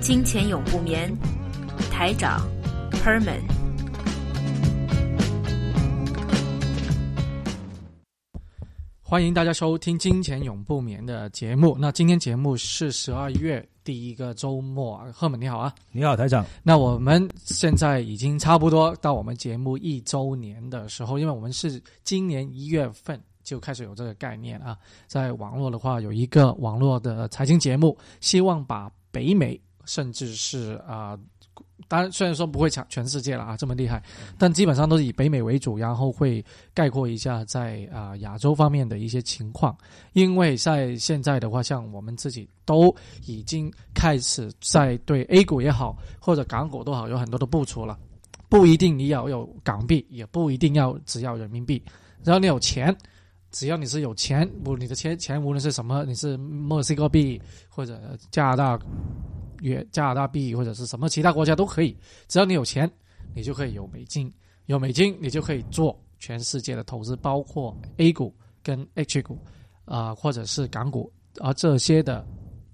[0.00, 1.14] 金钱永不眠，
[1.90, 2.40] 台长
[3.04, 3.42] Herman。
[9.02, 11.76] 欢迎大家收听《金钱永不眠》的节目。
[11.78, 16.46] 那今天节目是十二月第一个周末，赫本你好啊，你好台长。
[16.62, 23.20] 那我们现在已经差不多到我们节目一周年的时候，因为我们是今年一月份。
[23.42, 24.76] 就开始有这个概念啊，
[25.08, 29.60] 在网络的话，有一个网络的财经节目，希望把北美，
[29.90, 31.18] 甚至是啊，
[31.88, 34.00] 当然虽然说不会抢全世界了啊，这么厉害，
[34.38, 39.76] 但基本上都是以北美为主，然后会概括一下在啊亚洲方面的一些情况。
[40.12, 42.94] 因为在现在的话，像我们自己都
[43.26, 47.98] 已经开始在对 A 股也好，或者港股都好，有很多的部署了，
[48.48, 51.82] 不一定你要有港币，也不一定要只要人民币，
[52.22, 52.96] 只要你有钱。
[53.52, 58.78] 只要你是有钱，无你的钱钱无论是什么，你是墨西哥币或者加拿大
[59.60, 61.96] 约加拿大币或者是什么其他国家都可以。
[62.28, 62.90] 只要你有钱，
[63.34, 64.32] 你就可以有美金，
[64.66, 69.38] 有美金你就可以做全世界的投资，包括 A 股跟 H 股
[69.84, 72.26] 啊，或者是港股，而这些的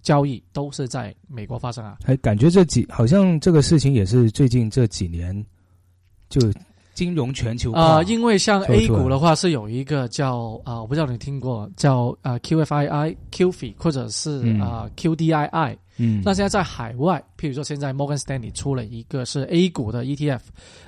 [0.03, 1.99] 交易都是在美国发生啊。
[2.05, 5.45] 哎，感觉这几好像这个事情也是最近这几年
[6.29, 6.41] 就。
[6.97, 15.77] 金融全球啊，因为像 A 股的话是有一个叫啊，我不知道你听过叫啊 QFII、QFI 或者是啊 QDII。
[15.99, 20.41] 嗯，那现在在海外，譬如说现在 Morgan Stanley 出了一个是 A 股的 ETF。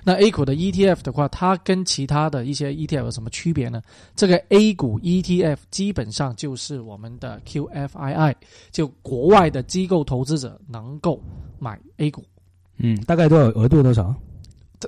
[0.05, 3.82] 那 A 股的 ETF 的话，它跟其他的一些 ETF 有什么区别呢？
[4.16, 8.34] 这个 A 股 ETF 基本上就是我们的 QFII，
[8.71, 11.22] 就国外的机构投资者能够
[11.59, 12.22] 买 A 股。
[12.77, 14.15] 嗯，大概多少额度多少？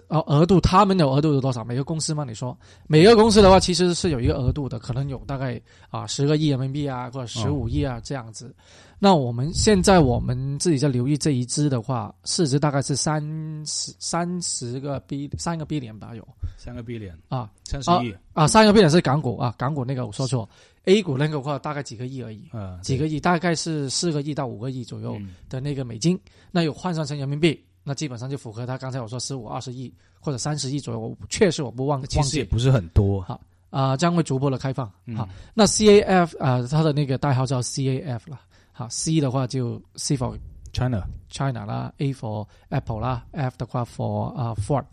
[0.09, 1.65] 哦，额度他们的额度有多少？
[1.65, 2.25] 每个公司吗？
[2.25, 2.57] 你说。
[2.87, 8.55] 每个公司的话，其实是有一个额度的，可能有大概啊十个亿人民币啊，或者十五亿啊这样子。
[8.99, 13.21] 那我们现在我们自己在留意这一支的话，市值大概是三
[13.67, 16.27] 十三十个 B 三个 B 点吧，有。
[16.57, 18.15] 三个 B 点啊，三十亿。
[18.33, 20.49] 啊，三个 B 点是港股啊，港股那个我说错
[20.85, 25.19] ，A 股那个话大概几个亿而已，啊，几个亿大概是四个亿到五个亿左右
[25.49, 26.21] 的那个美金，
[26.53, 27.59] 那有换算成人民币。
[27.83, 38.41] 那基本上就符合他刚才我说十五二十亿或者三十亿左右，我确实我不忘其实也不是很多哈啊，将会逐步的开放好，那 C A F 啊，它的那个代号叫 C A F 了。
[38.73, 40.39] 好，C 的话就 C for
[40.73, 44.87] China China 啦，A for Apple 啦，F 的话 for 啊 Ford。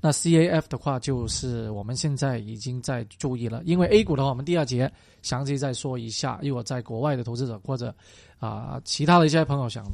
[0.00, 4.90] 那 C A F 的话就是我们现在已经在注意了，因为 A 股的话，我们第二节
[5.22, 6.38] 详细再说一下。
[6.42, 7.94] 如果在国外的投资者或者
[8.38, 9.84] 啊其他的一些朋友想。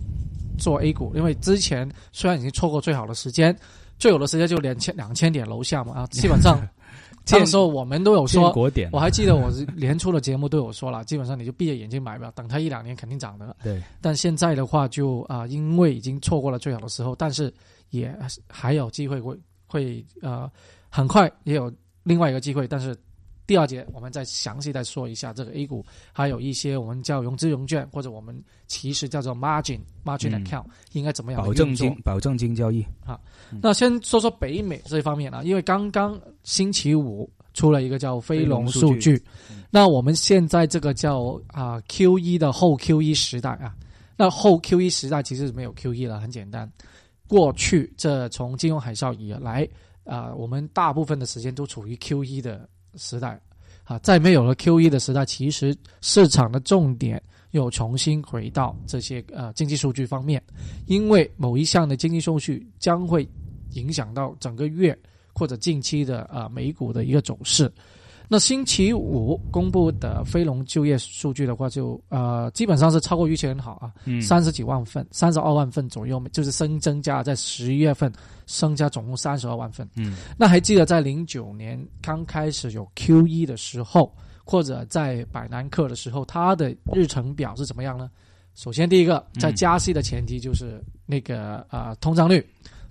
[0.59, 3.56] 做 A 股，因为之前虽然已经错过最好的时间，
[3.99, 6.60] 最好的时间就两千两千点楼下嘛啊，基本上
[7.25, 8.53] 这个时候我们都有说，
[8.91, 13.56] 我还记得我年初的节目都有说了，基本上你就闭着眼睛买吧，等它一两年肯定涨的。
[13.62, 17.53] 对，但现在的话就啊，因为已经错过了最好的时候，但是
[17.91, 18.16] 也
[18.49, 20.50] 还有机会会会呃，
[20.88, 21.72] 很快也有
[22.03, 22.97] 另外一个机会，但是。
[23.47, 32.87] 第二节我们再详细再说一下这个 A 股，还有一些我们叫融资融券或者我们其实叫做 margin margin account 应该怎么样保证金保证金交易。
[33.05, 33.19] 啊？
[33.61, 39.23] 那先说说北美这一方面啊，因为刚刚星期五出了一个叫飞龙数据，
[39.71, 43.75] 那我们现在这个叫啊 Q 一的后 Q 一时代啊，
[44.17, 46.71] 那后 Q 一时代其实是没有 Q 一了，很简单，
[47.27, 49.69] 过去这从金融海啸以来
[50.05, 52.69] 啊，我们大部分的时间都处于 Q 一的。
[52.97, 53.41] 时代，
[53.85, 57.23] 啊，在没有了 Q E 的时代，其实市场的重点
[57.53, 60.43] 又重新回到这些呃经济数据方面，
[60.87, 63.29] 因为某一项的经济数据将会
[63.73, 64.99] 影响到整个月
[65.35, 67.71] 或者近期的啊美股的一个走势。
[68.32, 73.93] 那星期五公布的非农就业数据的话，就呃基本上是超过预期很好啊，
[74.23, 78.11] 三十几万份，三十二万份左右，就是新增加在十一月份
[78.46, 79.87] 增加总共三十二万份。
[79.96, 84.11] 嗯，那还记得在零九年刚开始有 Q E 的时候，
[84.46, 88.11] 或者在百南克的时候，它的日程表是怎么样呢？
[88.55, 92.43] 首先第一个，在加息的前提就是那个啊通胀率，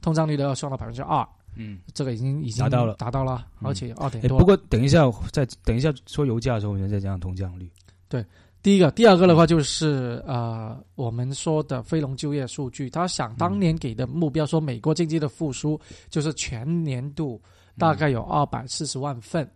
[0.03, 1.27] 通胀率都要上到百分之二。
[1.56, 4.39] 嗯，这个已经已经达到了，达到了，而且二点多。
[4.39, 7.69] 不过等一下，再等一下说油价的时候，我们再讲通胀率。
[8.07, 8.25] 对，
[8.62, 17.42] 第一个，第二个的话就是呃，我们说的非农就业数据，他想当年给的目标说美国经济的复苏就是全年度
[17.77, 19.50] 大概有二百四十万份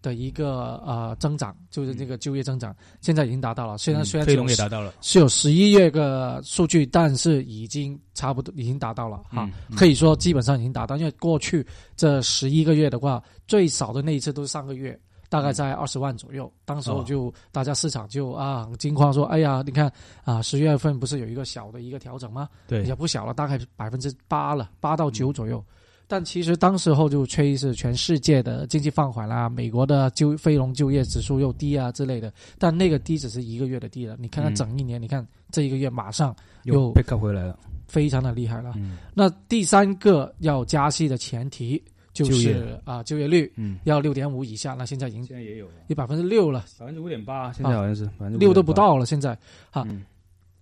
[0.00, 3.78] 的一个呃增长，就是这个就业增长，现在已经达到了。
[3.78, 10.96] 虽然虽然非农也达到了，是有十一月个数据，但是已经差不多已经达到了哈，嗯可以说基本上已经达到。
[10.96, 11.66] 因为过去
[11.96, 14.98] 这十一个月的话，最少的那一次都是上个月。
[15.30, 19.92] 大概在二十万左右，当时候就大家市场就啊很惊慌说，哎呀，你看
[20.24, 22.48] 啊十月份不是有一个小的一个调整吗？
[22.66, 25.62] 对也不小了，大概百分之八了，八到九左右。
[26.08, 32.32] 但其实当时候就吹是全世界的经济放缓啦，美国的就非农就业指数又低啊之类的。
[32.58, 36.34] 但那个低只是一个月的低了，你看看嗯整一年，你看这一个月马上
[36.64, 37.56] 又又 pick up 回来了。
[37.86, 38.72] 非常的厉害了。
[38.76, 41.82] 嗯那第三个要加息的前提
[42.12, 48.72] 就就是啊就业率嗯，要六点五以下，那现在已经现在也有了有百分之六了，百分之五点八，现在好像是百分之六都不。
[48.72, 49.06] 到了。
[49.06, 49.34] 现在
[49.70, 50.04] 哈，嗯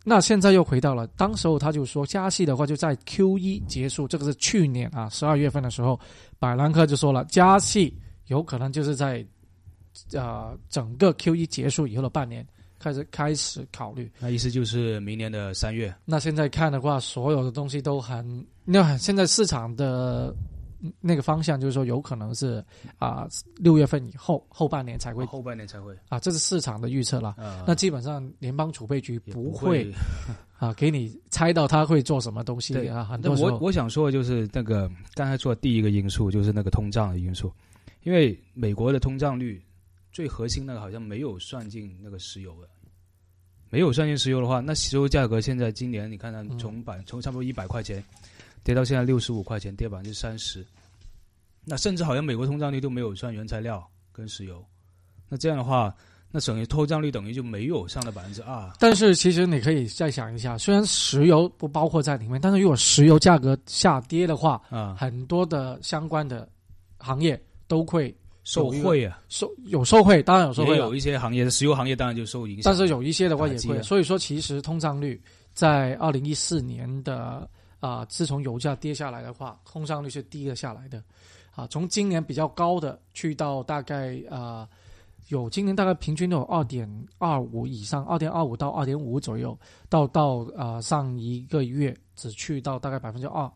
[0.09, 5.99] 那现在又回到了，当时候他就说加息的话就在 Q 一结束，这个是去年啊十二月份的时候，
[6.39, 7.93] 百兰克就说了，加息
[8.29, 9.27] 有可能就是在
[10.13, 12.47] 呃整个 Q 一结束以后的半年
[12.79, 14.09] 开始开始考虑。
[14.21, 15.93] 那意思就是明年的三月。
[16.05, 20.56] 那现在看的话，所有的东西都很，那现在市场的嗯
[21.01, 22.65] 那个方向就是说，有可能是
[22.99, 25.97] 啊六、月份以后后半年才会后半年才会。
[26.09, 27.31] 啊，这是市场的预测了。
[27.39, 29.95] 啊那基本上联邦储备局不会会
[30.59, 37.53] 啊给你猜到他会做什么东西对啊，很那多我我想说的就是那个刚才说的第一个因素就是那个通胀的因素，
[38.05, 39.63] 因为美国的通胀率
[40.13, 42.69] 最核心那个好像没有算进那个石油的，
[43.69, 48.03] 没有算进石油的话，那石油价格现在今年你看看嗯从百从差不多一百块钱
[48.65, 50.65] 跌到现在六十五块钱，跌百分之三十，
[51.69, 54.65] 那甚至好像美国通胀率都没有算原材料跟石油，
[55.29, 55.93] 那这样的话，
[56.31, 58.71] 那等于通胀率等于就没有上的百分之二。
[58.79, 66.49] 但是其实你可以再想一下，虽然石油不包括在里面，但是如果石油价格下跌的话，啊，很多的相关的
[66.99, 72.63] 行业都会受惠啊，受有受惠，当然有受惠有，一些行业，石油行业当然就受影响。
[72.65, 73.83] 但是有一些的话也会。
[73.83, 75.21] 所以说，其实通胀率
[75.53, 77.49] 在二零一四年的
[77.81, 81.03] 啊、自从油价跌下来的话，通胀率是低了下来的。
[81.57, 84.69] 啊，从今年比较高的去到大概啊、
[85.29, 86.89] 有今年大概平均都有二点
[87.19, 89.59] 二五以上，二点二五到二点五左右，
[89.89, 93.51] 到到啊、上一个月只去到大概百分之二。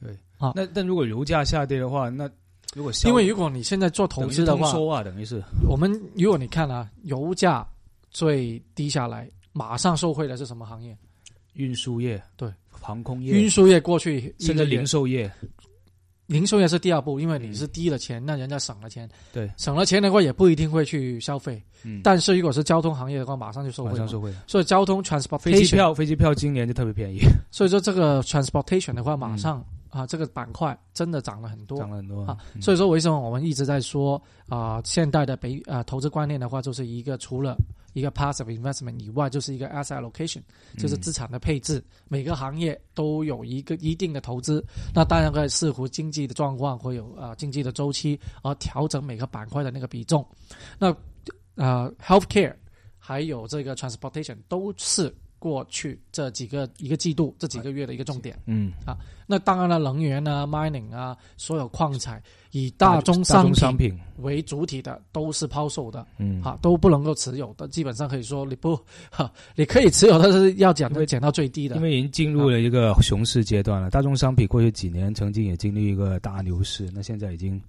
[0.00, 2.28] 对啊那但如果油价下跌的话，那
[2.74, 7.64] 如果消因为如果你现在做投资的话，等于啊，等于是我们如果你看啊，油价
[8.10, 10.96] 最低下来，马上受惠的是什么行业？
[11.52, 15.30] 运输业、对航空业、运输业过去甚至零售业，
[16.32, 21.62] 零售业是第二步，因为你是低了钱，那人家省了钱，对，省了钱的话也不一定会去消费。
[21.84, 23.92] 嗯，但是如果是交通行业的话，马上就受惠嘛。
[23.92, 24.32] 马上受惠。
[24.46, 27.20] 所以交通飞机 transportation，票，飞机票今年就特别便宜，
[27.50, 31.90] 所以说这个 transportation 的话，马上、啊这个板块真的涨了很多涨。
[31.90, 37.58] 了很多啊，嗯所以说为什么我们一直在说啊、现代的北啊、投资观念的话，就是一个除了
[37.92, 40.40] 一个 passive investment 以外，就是一个 asset allocation，
[40.78, 41.82] 就是嗯资产的配置。
[42.08, 50.26] 每个行业都有一个一定的投资，那当然可以视乎经济的状况会有啊、经济的周期而调整每个板块的那个比重。
[50.78, 50.94] 那
[51.54, 52.54] 呃 healthcare
[52.98, 58.38] 还有这个 transportation 都是过去这几个一个季度这几个月的一个重点。
[58.46, 58.96] 嗯啊，
[59.26, 62.22] 那当然了，能源啊、mining 啊，所有矿产
[62.52, 67.66] 以大宗商品为主体的都是抛售的，嗯，哈，都不能够持有的。
[67.66, 68.78] 基本上可以说你不，
[69.10, 71.82] 哈，你可以持有，但是要减因为减到最低的因。
[71.82, 73.90] 为已经进入了一个熊市阶段了。
[73.90, 77.60] 大宗商品过去几年曾经也经历一个大牛市，那现在已经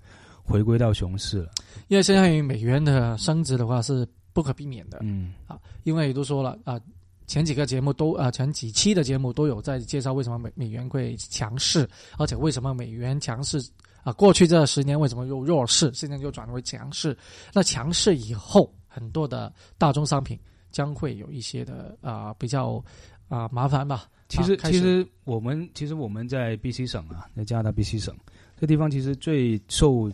[0.43, 1.49] 回归到熊市了。
[1.87, 6.79] 因为现在美元的升值的话是不可避免的，嗯啊因为都说了啊、
[7.25, 11.87] 前几个节目都啊、前几期的节目都有在介绍为什么美美元会强势，
[12.17, 13.63] 而且为什么美元强势
[14.03, 17.17] 啊、过去这十年为什么又弱势，现在又转为强势？
[17.53, 20.37] 那强势以后，很多的大宗商品
[20.71, 22.83] 将会有一些的啊、比较
[23.29, 24.05] 啊、麻烦吧。
[24.27, 28.15] 其实啊其实我们其实我们在 BC 省啊，在加拿大 BC 省
[28.59, 30.11] 这地方，其实最受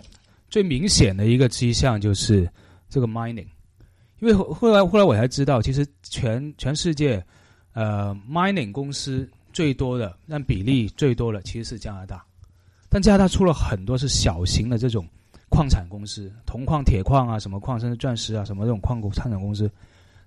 [0.50, 2.48] 最明显的一个迹象就是
[2.89, 3.48] 这个 mining，
[4.20, 7.24] 因为后后来后来我才知道，其实全全世界
[7.74, 12.24] 呃 mining 公司最多的按比例最多的其实是加拿大，
[12.90, 15.08] 但加拿大出了很多是小型的这种
[15.50, 19.70] 矿产公司，铜矿、铁矿啊，什么矿，甚至钻石啊，什么这种矿工矿产公司，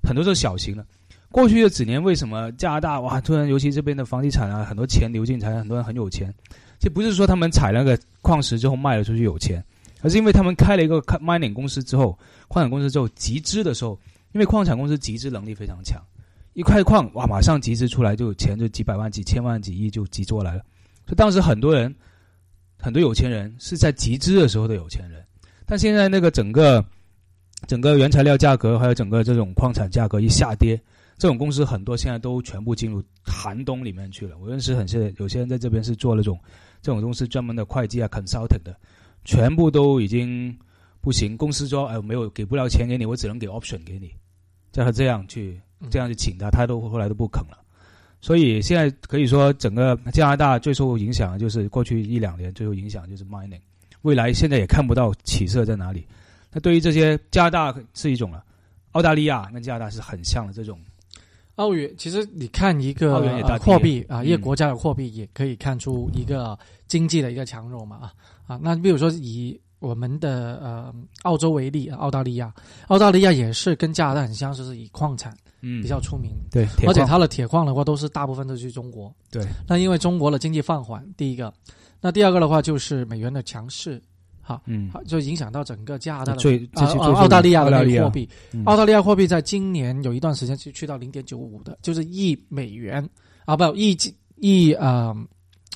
[0.02, 0.84] 很多是小型的。
[1.30, 6.32] 过去的几年，为什么加拿大哇突然，尤其这边的房地产啊，很多钱流进来，很多人很有钱。
[6.78, 9.64] 这不是说他们采那个矿石之后卖了出去有钱，
[10.02, 12.18] 而是因为他们开了一个开 mining 公司之后，
[12.48, 13.98] 矿产公司之后集资的时候，
[14.32, 16.02] 因为矿产公司集资能力非常强，
[16.52, 20.62] 一块矿哇，马上集资出来就钱就几百万、几千万、几亿就集过来了。
[21.06, 21.94] 所以当时很多人，
[22.78, 25.24] 很多有钱人是在集资的时候的有钱人，
[25.64, 26.84] 但现在那个整个
[27.66, 30.76] 整个原材料价格还有整个这种矿产价格一下跌，
[31.16, 34.36] 这种公司很多现在都全部进入寒冬里面去了。
[34.38, 36.38] 我认识很些有些人在这边是做那种
[36.80, 38.76] 这种公司专门的会计啊、consulting 的，
[39.24, 40.56] 全部都已经
[41.00, 41.36] 不行。
[41.36, 44.12] 公司说：“哎，没有给不了钱给你，我只能给 option 给你。”
[44.72, 45.60] 叫他这样去
[45.90, 47.58] 这样去请他，他都后来都不肯了。
[48.20, 53.60] 所以现在可以说，整个加拿大最受影响的就是过去一两年最受影响就是 mining，
[54.02, 56.06] 未来现在也看不到起色在哪里。
[56.52, 58.44] 那对于这些加拿大是一种了，
[58.92, 60.80] 澳大利亚跟加拿大是很像的这种。
[61.56, 68.12] 澳元其实你看一个澳元也大跌货币啊，嗯一个国家的货币也可以看出一个经济的一个强弱嘛啊
[68.46, 68.60] 啊。
[68.62, 72.52] 那比如说以我们的呃澳洲为例，澳大利亚，
[72.86, 79.12] 澳大利亚也是跟加拿大很相似是以矿产嗯比较出名，对，而且它的铁矿的话都是大部分都是去中国。
[79.30, 81.52] 对，那因为中国的经济放缓，第一个，
[82.00, 84.00] 那第二个的话就是美元的强势，
[84.52, 88.62] 哈，嗯，好就影响到整个加拿大的最这啊澳大利亚的那个货币，嗯。
[88.64, 93.08] 澳大利亚货币在今年有一段时间是去到零点九五的，就是一美元
[93.44, 93.96] 啊，不一
[94.36, 95.14] 一呃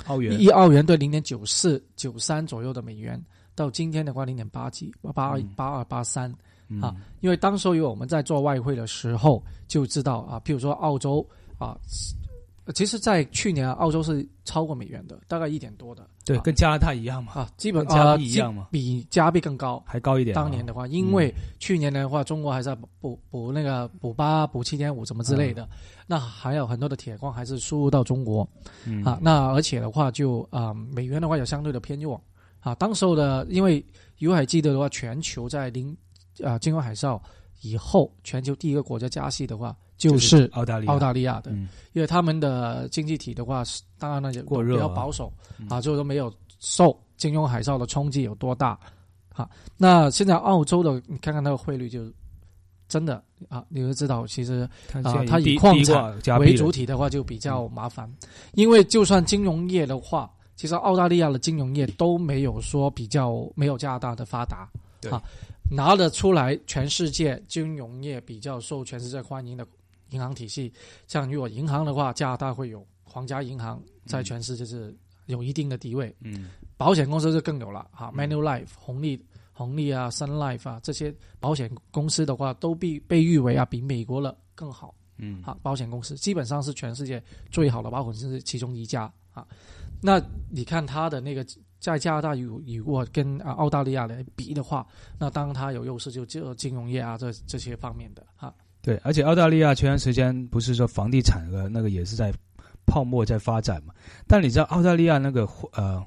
[0.07, 3.21] 澳元一澳元对零点九四九三左右的美元，
[3.55, 5.49] 到今天的话零点八几八二嗯。
[5.57, 6.33] 八二八三，
[6.69, 6.81] 嗯。
[6.83, 11.27] 啊因为当时有我们在做外汇的时候就知道啊，譬如说澳洲
[11.59, 11.77] 啊。
[12.75, 19.81] 其实，在去年澳洲是超过美元的，大概一点多的对，啊跟加拿大一样嘛，啊，基本跟加一样嘛比加币更高。
[19.87, 20.43] 还高一点啊。
[20.43, 25.69] 当年的话，因为去年的话，中国还在补补补那个补八、补七点五什么之类的，
[26.09, 28.49] 那还有很多的铁矿还是输入到中国
[28.85, 29.19] 嗯啊。
[29.23, 32.21] 那而且的话就，啊美元的话有相对的偏弱
[32.59, 32.75] 啊。
[32.75, 33.85] 当时候的，因为
[34.19, 35.97] 如果还记得的话，全球在零
[36.43, 37.21] 啊金融海啸
[37.63, 41.41] 以后，全球第一个国家加息的话，就是澳大利亚，澳大利亚。
[41.41, 41.69] 的，嗯。
[41.93, 44.77] 因为他们的经济体的话，是当然呢也过热啊。
[44.77, 45.33] 比较保守。
[45.59, 45.67] 嗯。
[45.69, 48.79] 啊，就是说没有受金融海啸的冲击有多大。
[49.35, 49.49] 啊。
[49.77, 52.13] 那现在澳洲的，你看看那个汇率就
[52.89, 54.69] 真的啊，你就知道其实
[55.03, 58.13] 啊它以矿产为主体的话就比较麻烦，
[58.53, 64.69] 因为就算金融业的话，其实澳大利亚的金融业都没有说比较没有加拿大的发达。
[65.01, 65.11] 对。
[65.11, 65.23] 啊，
[65.69, 69.67] 拿得出来全世界金融业比较受全世界欢迎的
[70.11, 70.73] 银行体系，
[71.07, 74.97] 像如果银行的话，加拿大会有皇家银行在全世界是
[75.27, 84.95] 有一定的地位，嗯保险公司就更有了哈嗯，Manulife、红利、红利啊、Sun Life 啊这些保险公司的话，都被被誉为啊比美国的更好。
[85.19, 89.47] 嗯啊，保险公司基本上是全世界最好的保险公司其中一家啊。
[90.03, 90.21] 那
[90.51, 91.43] 你看它的那个
[91.81, 94.87] 在加拿大如如果跟啊澳大利亚来比的话，
[95.19, 98.53] 那当然它有优势，就就金融业啊这这些方面的啊。
[98.87, 102.33] 对，而且澳大利亚前段时间不是说房地产的那个也是在
[102.87, 103.93] 泡沫在发展嘛？
[104.29, 106.01] 但你知道澳大利亚那个呃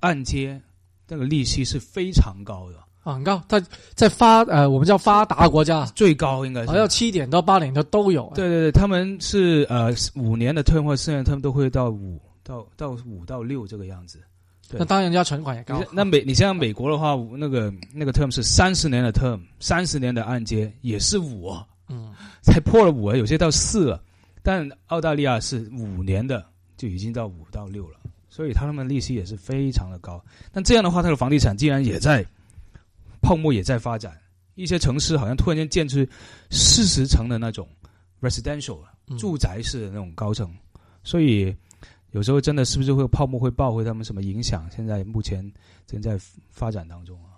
[0.00, 0.60] 按揭
[1.06, 3.62] 那个利息是非常高的，啊，很高，它
[3.94, 8.32] 在发呃，我们叫发达国家，最高应该是好像七点到八点的都有。
[8.34, 14.18] 对对对，他们是呃五年的 term 或四年的 term 都会到五到到五到六这个样子。
[14.68, 15.86] 对那当然人家存款也高你。
[15.92, 24.02] 那美你像美国的话，那个那个 term 是三十年的 term，三十年的按揭也是五啊，嗯，才破了五啊，有些到四了。
[24.42, 26.42] 但澳大利亚是五年的
[26.76, 27.98] 就已经到五到六了，
[28.30, 30.24] 所以他们利息也是非常的高。
[30.50, 32.24] 但这样的话，它的房地产竟然也在
[33.20, 34.18] 泡沫也在发展，
[34.54, 36.06] 一些城市好像突然间建出
[36.48, 37.68] 四十层的那种
[38.22, 38.78] residential
[39.08, 40.50] 嗯住宅式的那种高层，
[41.04, 41.54] 所以
[42.12, 44.66] 有时候真的是不是会泡沫会爆，会他们什么影响？
[44.74, 45.44] 现在目前
[45.86, 46.18] 正在
[46.48, 47.29] 发展当中啊。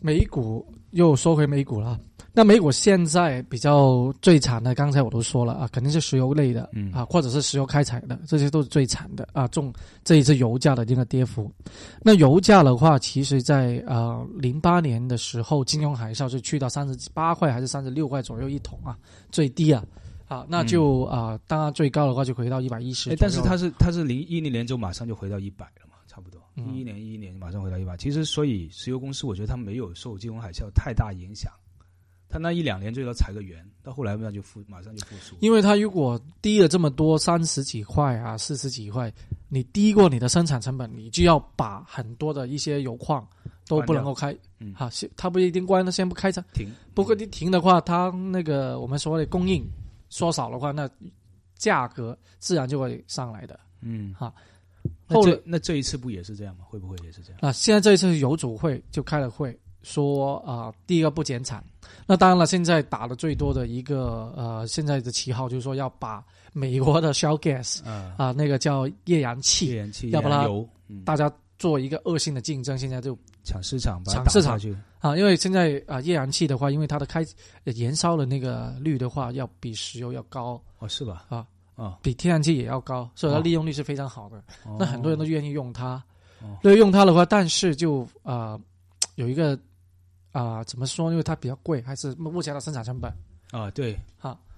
[0.00, 1.98] 美股又说回美股了。
[2.36, 9.46] 那美股现在比较最惨的，刚才我都说了啊，肯定是石油类的，嗯啊，或者是石油开采的，这些都是最惨的啊。
[9.48, 9.72] 重
[10.02, 11.48] 这一次油价的这个跌幅，
[12.02, 18.98] 那油价的话，其实在呃零八年的时候，金融海啸是去到三十八块还是三十六块左右一桶啊，
[19.30, 19.84] 最低啊。
[20.26, 23.16] 啊，那就啊、当然最高的话就回到一百一十哎，。
[23.16, 25.93] 但是它是它是零一零年就马上就回到一百了嘛，
[26.56, 27.96] 一一年一一年马上回到一百。
[27.96, 31.52] 其实所以石油公司，我觉得它没有受金融海啸太大影响，
[32.28, 35.36] 它那一两年最多裁个员，到后来那就复马上就复苏。
[35.40, 39.12] 因为它如果低了这么多，三十几块啊，四十几块，
[39.48, 43.26] 你低过你的生产成本，你就要把很多的一些油矿
[43.68, 44.74] 都不能够开，嗯。
[44.74, 49.64] 哈、先它不一定关，它先不开它，停，不过你停的话，它那个我们所谓的供应
[50.08, 50.88] 缩少的话，那
[51.56, 53.58] 价格自然就会上来的。
[53.80, 54.14] 嗯。
[54.18, 54.34] 好那
[55.06, 56.64] 后来这那这一次不也是这样吗？
[56.68, 57.38] 会不会也是这样？
[57.42, 61.62] 那现在这一次油主会就开了会，说啊、第一个不减产。
[62.06, 70.48] 那当然了，现在打的最多的一个呃，现在的旗号就是说要把美国的 shale gas 啊，啊、那个叫页岩气，页岩气、要不然
[71.04, 77.22] 大家做一个恶性的竞争，现在就抢市场，抢市场去，啊，因为现在啊、页岩气的话，因为它的开
[77.64, 81.26] 呃燃烧的那个率的话，要比石油要高，哦，是吧？
[81.28, 84.42] 啊啊，比天然气也要高，所以它哦利用率是非常好的。
[84.78, 86.02] 那很多人都愿意用它
[86.40, 86.56] 哦。
[86.62, 88.58] 意，用它的话，但是就啊、
[89.16, 89.58] 有一个
[90.32, 91.10] 啊、怎么说？
[91.10, 93.12] 因为它比较贵，还是目前的生产成本，
[93.50, 93.98] 啊，对，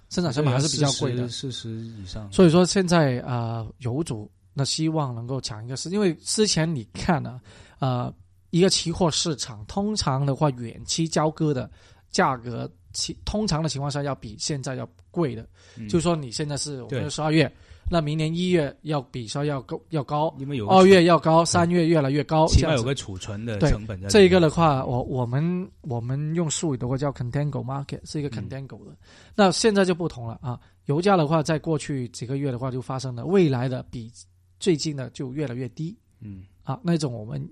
[0.09, 1.29] 生产成本还是比较贵的。
[1.29, 7.41] 四十以上，所以说现在啊、油主那希望能够抢一个市，因为之前你看呢、
[7.79, 8.13] 啊，
[8.51, 11.71] 一个期货市场通常的话，远期交割的
[12.11, 15.47] 价格，其通常的情况下要比现在要贵的。
[15.77, 15.87] 嗯。
[15.89, 17.03] 就是说你现在是我对。
[17.03, 17.51] 们十二月，
[17.91, 22.47] 那明年一月要比稍要高要高，因为有二月要高，三月越来越高。
[22.47, 24.09] 起码有个储存的对成本在。
[24.09, 28.49] 这一个的话，我我们我们用术语的话叫 contango market，是一个嗯。
[28.49, 28.97] contango 的。
[29.35, 34.11] 那现在就不同了啊，油价的话，在过去几个月的话就发生了，未来的比
[34.59, 35.95] 最近的就越来越低。
[36.21, 37.47] 嗯，啊，那种我们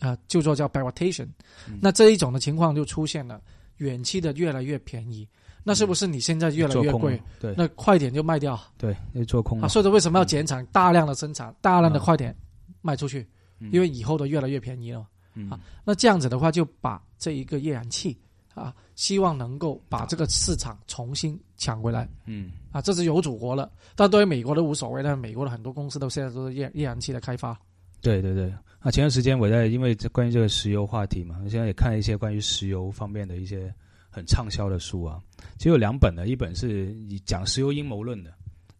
[0.00, 1.26] 啊就做叫 backwardation，、
[1.66, 1.78] 嗯。
[1.80, 3.40] 那这一种的情况就出现了，
[3.78, 5.28] 远期的越来越便宜，
[5.62, 7.20] 那是不是你现在越来越贵？
[7.40, 7.54] 对。
[7.56, 8.58] 那快点就卖掉。
[8.76, 9.62] 对，那做空啊！
[9.62, 12.36] 了，所以说为什么要减产，大量的生产，大量的快点
[12.82, 13.26] 卖出去？
[13.58, 13.70] 嗯。
[13.72, 15.06] 因为以后的越来越便宜了。
[15.34, 15.50] 嗯。
[15.50, 18.16] 啊那这样子的话，就把这一个液燃气
[18.54, 22.08] 啊，希望能够把这个市场重新抢回来。
[22.26, 22.52] 嗯。
[22.70, 23.70] 啊，这是有祖国了。
[23.96, 27.58] 但对于美国都无所谓，但美国的很多公司都现在都是页页燃气的开发。
[28.04, 33.74] 对对对，啊，前段时间我在因为这关于这个石油话题嘛，我现在也看了一些关于石油方面的一些
[34.10, 35.18] 很畅销的书啊，
[35.56, 38.30] 其实有两本的，一本是以讲石油阴谋论的，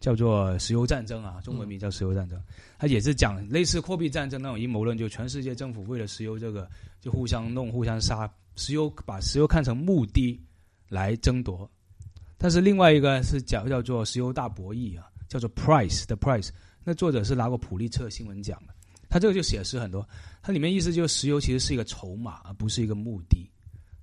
[0.00, 2.38] 叫做《石油战争》啊，中文名叫《石油战争》，
[2.78, 6.69] 它也是讲类似货币战争那种阴谋论，就全世界政府为了石油这个
[7.00, 10.38] 就互相弄、互相杀，石油把石油看成目的
[10.90, 11.66] 来争夺。
[12.37, 16.50] 但是另外一个是讲叫做石油大博弈啊，叫做 Price 的 Price，
[16.85, 18.75] 那作者是拿过普利策新闻奖的。
[19.14, 20.05] 他这个就写实很多，
[20.42, 23.48] 它里面意思就是石油其实是一个筹码，而不是一个目的。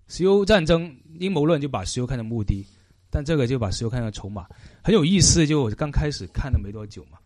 [0.07, 2.65] 石油战争阴谋论就把石油看成目的，
[3.09, 4.47] 但这个就把石油看成筹码，
[4.81, 5.45] 很有意思。
[5.45, 7.17] 就我刚开始看了没多久嘛，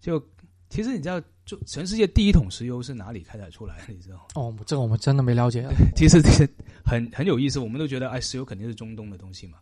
[0.00, 0.20] 就
[0.68, 3.92] 其实你知道，就全世界第一桶石油是哪里开采出来的？
[3.94, 4.24] 你知道吗？
[4.34, 5.64] 哦，这个我们真的没了解。
[5.94, 6.44] 其实这些
[6.84, 9.58] 很很有意思，我们都觉得哎，石油肯定是中东的东西嘛，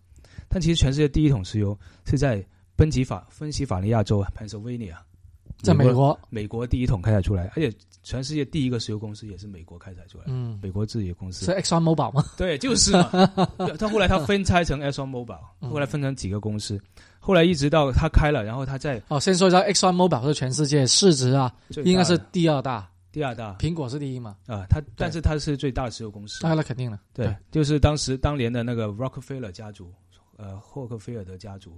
[0.49, 2.43] 但其实全世界第一桶石油是在
[2.75, 4.97] 奔吉法芬西法尼亚州 Pennsylvania，
[5.63, 11.53] 在美国，美国第一桶开采出来，而且全世界第一个石油公司也是美国开采出来的，嗯，美国自己的公司是。
[11.53, 12.25] Exxon Mobil 吗？
[12.37, 13.11] 对，就是嘛。
[13.79, 16.81] 他后来他分拆成 Exxon Mobil，嗯后来分成几个公司，
[17.19, 21.53] 后来一直到他开了，然后他在哦，先说一下 Exxon Mobil 是全世界市值啊，
[21.85, 24.37] 应该是第二大，第二大苹果是第一嘛？
[24.47, 26.51] 啊，他但是他是最大的石油公司当。
[26.51, 27.01] 然了，肯定了。
[27.13, 29.93] 对，就是当时当年的那个 Rockefeller 家族，
[30.37, 31.77] 呃，霍克菲尔德家族，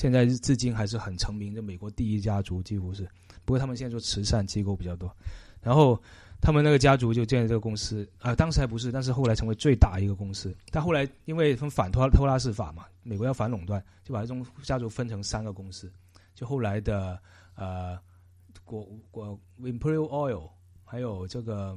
[0.00, 3.06] 现在至今还是很成名，的美国第一家族几乎是。
[3.44, 5.14] 不过他们现在做慈善机构比较多，
[5.60, 6.02] 然后
[6.40, 10.56] 他们那个家族就建了这个公司啊、当时还不是，但是后来成为最大一个公司。
[10.70, 15.92] 但后来因为分反托托拉斯法嘛，美国要反垄断，就把这种家族分成三个公司，
[16.34, 17.20] 就后来的
[17.56, 17.98] 呃
[18.64, 20.48] 国国 Imperial Oil，
[20.82, 21.76] 还有这个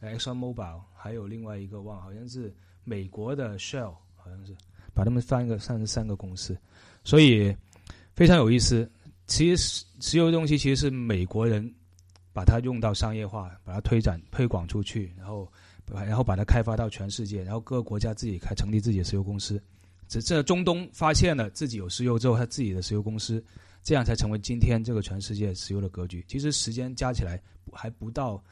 [0.00, 4.54] Exxon Mobil，还有另外一个忘了好像是美国的 Shell，好像是
[4.94, 6.56] 把他们三个算是三个公司，
[7.04, 7.54] 所以
[8.14, 8.90] 非常有意思。
[9.26, 11.72] 其实石油的东西其实是美国人
[12.32, 15.50] 把它用到商业化，把它推展推广出去，然后
[15.86, 19.62] 然后把它开发到全世界，然后各个国家自己开成立自己的石油公司。
[20.06, 23.42] 只这中东发现了自己有石油之后，他自己的石油公司，
[23.82, 26.22] 这样才成为今天这个全世界石油的格局。
[26.28, 27.40] 其实时间加起来
[27.72, 28.42] 还不到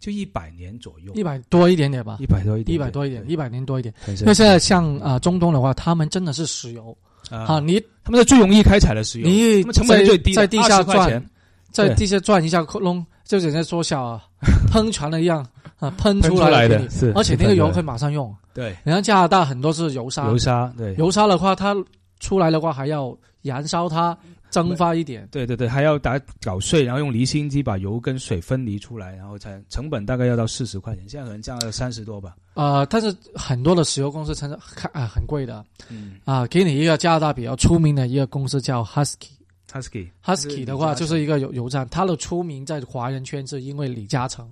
[0.00, 3.94] 就一百年左右，一百多一点点吧一，百多一点，一百多一点，一百年多一点。
[4.00, 6.96] 很神因为现在像啊、呃中东的话，他们真的是石油
[7.30, 11.30] 啊，啊，你他们是最容易开采的石油，你成本最低，在在地下20块钻钱
[11.72, 14.22] 在地下钻一下窟窿，就直接缩小 啊，
[14.70, 15.44] 喷泉了一样
[15.78, 18.34] 啊，喷喷出来的是，而且那个油可以马上用。
[18.54, 18.74] 对。
[18.84, 20.94] 你看加拿大很多是油砂，油砂，对。
[20.96, 21.76] 油砂的话，它
[22.20, 24.16] 出来的话还要燃烧它，
[24.50, 25.28] 蒸发一点。
[25.30, 32.36] 对对对，还要打搞碎，然后用离心机把油跟水分离出来，然后才成本大概要到四十块钱，现在可能降到三十多吧。
[32.54, 36.46] 呃，但是很多的石油公司真的看啊很贵的嗯啊。
[36.46, 39.28] 给你一个加拿大比较出名的一个公司叫 Husky。
[39.70, 44.50] ，Husky Husky 的话就是一个油油站，它的出名在华人圈是因为李嘉诚，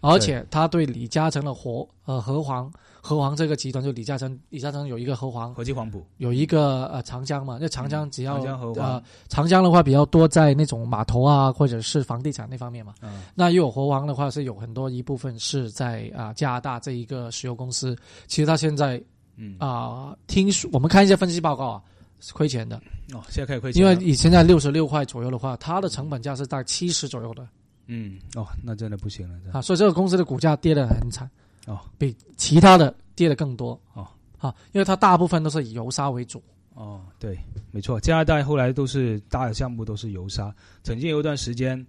[0.00, 2.70] 而且他对李嘉诚的和呃和黄
[3.08, 6.06] 和黄这个集团，就李嘉诚，李嘉诚有一个和黄，和记黄埔。
[6.18, 8.34] 有一个呃长江嘛，那长江只要、
[8.74, 12.92] 呃长江的话比较多在那种码头啊，或者是房地产那方面嘛。
[13.00, 13.22] 嗯。
[13.34, 19.02] 那又有和黄的话是有很多一部分是在啊、加拿大这一个石油公司，其实它现在
[19.36, 19.56] 嗯。
[19.58, 21.82] 啊、听说我们看一些分析报告啊，
[22.20, 22.76] 是亏钱的，
[23.14, 27.48] 哦，现在可以亏钱，因为以前在六十六块左右的话，它的成本价是在七十左右的。
[27.86, 28.18] 嗯。
[28.34, 31.30] 哦，那真的不行了，啊，所以这个公司的股价跌得很惨
[31.68, 36.42] 哦，比其他的跌的更多哦啊，因为它大部分都是以油砂为主。
[36.72, 37.38] 哦，对，
[37.70, 41.84] 没错，加拿大后来都是大的项目都是油砂，曾经有一段时间，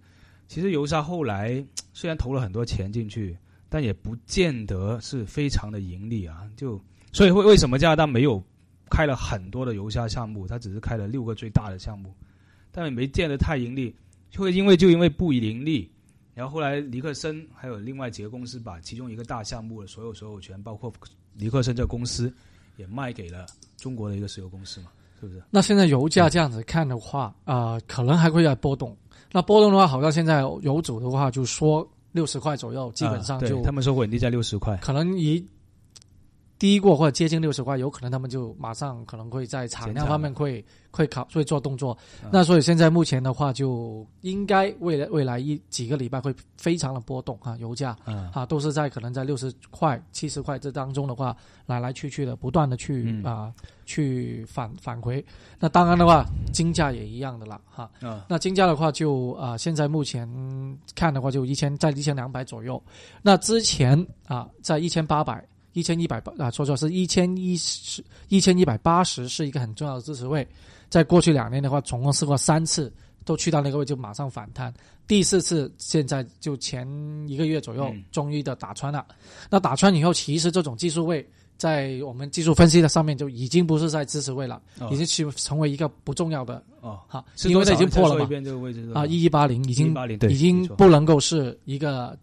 [0.48, 1.64] 其实油砂后来
[1.94, 3.38] 虽然投了很多钱进去，
[3.70, 6.44] 但也不见得是非常的盈利啊。
[6.58, 6.82] 就
[7.14, 8.44] 所以为为什么加拿大没有
[8.90, 12.14] 开了很多的油砂项目，它只是开了六个最大的项目，
[12.72, 13.96] 但也没见得太盈利，
[14.30, 15.90] 就会因为就因为不盈利。
[16.40, 20.90] 然后后来尼克森还有另外几个公司把其中一个大项目的所有所有权，包括
[21.34, 22.34] 尼克森这个公司，
[22.78, 24.88] 也卖给了中国的一个石油公司嘛，
[25.20, 25.44] 是不是？
[25.50, 28.96] 那现在油价这样子看的话，啊，可能还会在波动。
[29.34, 34.78] 那波动的话，好像现在油主的话就说六十块左右，基本上就他们说稳定在六十块。
[34.78, 35.46] 可能一
[36.60, 41.94] 低过或者接近六十块，有可能他们就马上可能会在产量方面会会考会做动作。
[42.22, 51.34] 啊那所以现在目前的话，就应该未来未来一几个礼拜会非常的波动啊，油价啊啊都是在可能在六十块、七十块这当中的话，
[51.66, 53.54] 来来去去的不断的去嗯啊、
[53.86, 55.24] 去返返回。
[55.60, 57.90] 那当然的话，金价也一样的啦哈。
[58.02, 60.28] 啊那金价的话就，啊，现在目前
[60.94, 62.82] 看的话就一千在一千两百左右。
[63.22, 65.42] 那之前啊，在一千八百、
[65.74, 70.48] 一千一百八啊，说错是一千一十、一千一百八十是一个很重要的支持位。
[70.90, 72.92] 在过去两年的话，总共试过三次，
[73.24, 74.74] 都去到那个位就马上反弹。
[75.08, 76.88] 第四次现在就前
[77.28, 79.06] 一个月左右嗯，终于的打穿了。
[79.50, 81.28] 那打穿以后，其实这种技术位
[81.58, 88.30] 在我们技术分析的上面就已经不是在支持位了，哦已经去成为一个不重要的哦，好，因为它已经破了嘛
[88.94, 89.96] 啊，一一八零已经
[90.30, 92.18] 已经不能够是一个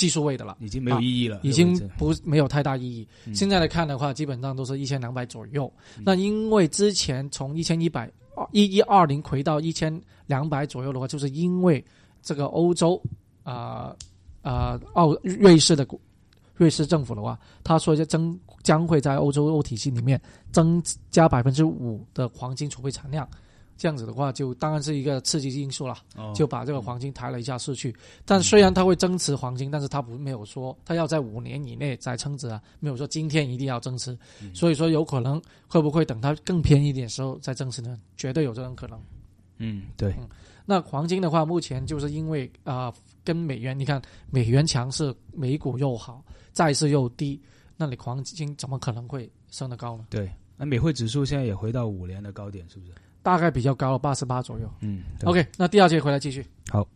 [0.00, 3.06] 技术位的了，已经没有意义了，已经不没有太大意义。
[3.26, 5.70] 嗯现在来看的话，基本上都是一千两百左右。
[5.98, 8.10] 嗯那因为之前从一千一百
[8.52, 9.92] 一一二零回到一千
[10.26, 11.84] 两百左右的话，就是因为
[12.22, 12.98] 这个欧洲
[13.42, 13.94] 啊
[14.40, 16.00] 啊、澳瑞士的股
[16.54, 20.18] 瑞士政府的话，他说要增将会在欧洲欧体系里面
[20.50, 23.28] 增加百分之五的黄金储备产量。
[23.80, 25.96] 这样子的话，就当然是一个刺激因素了。
[26.14, 27.96] 哦就把这个黄金抬了一下市去。
[28.26, 34.12] 但虽然它会增持黄金，但是它不没有说它要在五年以内再增值啊，没有说今天一定要增持。
[34.42, 37.98] 嗯所以说有可能会不会等它更便宜一点的时候再增持呢？
[38.18, 39.00] 绝对有这种可能。
[39.56, 40.14] 嗯对
[40.66, 47.40] 那黄金的话，目前就是因为啊、呃跟美元，你看美元强势，美股又好，债市又低，
[47.78, 50.04] 那你黄金怎么可能会升得高呢？
[50.10, 50.30] 对。
[50.56, 52.92] 那美汇指数现在也回到五年的高点，是不是？
[53.22, 54.70] 大概比较高了，八十八左右。
[54.80, 56.46] 嗯 OK，那第二节回来继续。
[56.70, 56.86] 好。